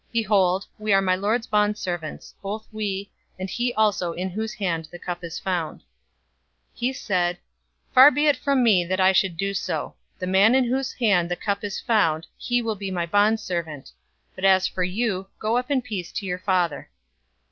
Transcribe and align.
Behold, 0.11 0.65
we 0.79 0.91
are 0.93 0.99
my 1.01 1.15
lord's 1.15 1.45
bondservants, 1.45 2.33
both 2.41 2.67
we, 2.71 3.11
and 3.37 3.51
he 3.51 3.71
also 3.75 4.13
in 4.13 4.31
whose 4.31 4.55
hand 4.55 4.85
the 4.91 4.97
cup 4.97 5.23
is 5.23 5.37
found." 5.37 5.81
044:017 5.81 5.85
He 6.73 6.93
said, 6.93 7.37
"Far 7.93 8.09
be 8.09 8.25
it 8.25 8.35
from 8.35 8.63
me 8.63 8.83
that 8.83 8.99
I 8.99 9.11
should 9.11 9.37
do 9.37 9.53
so. 9.53 9.93
The 10.17 10.25
man 10.25 10.55
in 10.55 10.63
whose 10.63 10.93
hand 10.93 11.29
the 11.29 11.35
cup 11.35 11.63
is 11.63 11.79
found, 11.79 12.25
he 12.35 12.63
will 12.63 12.73
be 12.75 12.89
my 12.89 13.05
bondservant; 13.05 13.91
but 14.33 14.43
as 14.43 14.67
for 14.67 14.81
you, 14.81 15.27
go 15.37 15.55
up 15.55 15.69
in 15.69 15.83
peace 15.83 16.11
to 16.13 16.25
your 16.25 16.39
father." 16.39 16.89